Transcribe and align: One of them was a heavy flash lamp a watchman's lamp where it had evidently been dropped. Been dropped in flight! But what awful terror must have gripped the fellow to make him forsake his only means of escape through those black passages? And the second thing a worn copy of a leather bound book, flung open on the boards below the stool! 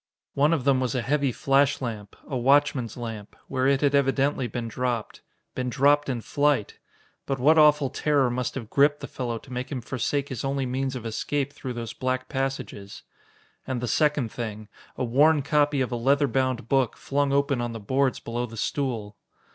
One 0.33 0.51
of 0.51 0.63
them 0.63 0.79
was 0.79 0.95
a 0.95 1.03
heavy 1.03 1.31
flash 1.31 1.79
lamp 1.79 2.15
a 2.27 2.35
watchman's 2.35 2.97
lamp 2.97 3.35
where 3.47 3.67
it 3.67 3.81
had 3.81 3.93
evidently 3.93 4.47
been 4.47 4.67
dropped. 4.67 5.21
Been 5.53 5.69
dropped 5.69 6.09
in 6.09 6.21
flight! 6.21 6.79
But 7.27 7.37
what 7.37 7.59
awful 7.59 7.91
terror 7.91 8.31
must 8.31 8.55
have 8.55 8.71
gripped 8.71 9.01
the 9.01 9.05
fellow 9.07 9.37
to 9.37 9.53
make 9.53 9.71
him 9.71 9.79
forsake 9.79 10.29
his 10.29 10.43
only 10.43 10.65
means 10.65 10.95
of 10.95 11.05
escape 11.05 11.53
through 11.53 11.73
those 11.73 11.93
black 11.93 12.29
passages? 12.29 13.03
And 13.67 13.79
the 13.79 13.87
second 13.87 14.31
thing 14.31 14.69
a 14.97 15.03
worn 15.03 15.43
copy 15.43 15.81
of 15.81 15.91
a 15.91 15.95
leather 15.97 16.27
bound 16.27 16.67
book, 16.67 16.97
flung 16.97 17.31
open 17.31 17.61
on 17.61 17.71
the 17.73 17.79
boards 17.79 18.19
below 18.19 18.47
the 18.47 18.57
stool! 18.57 19.17